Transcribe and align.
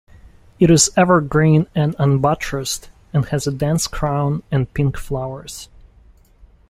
It 0.57 0.71
is 0.71 0.89
evergreen 0.97 1.67
and 1.75 1.93
unbuttressed 1.99 2.89
and 3.13 3.23
has 3.25 3.45
a 3.45 3.51
dense 3.51 3.85
crown 3.85 4.41
and 4.51 4.73
pink 4.73 4.97
flowers. 4.97 5.69